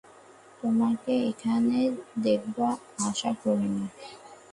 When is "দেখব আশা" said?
2.23-3.31